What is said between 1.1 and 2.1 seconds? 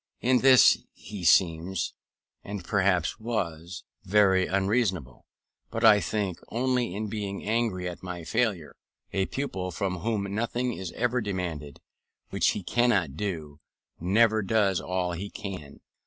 seems,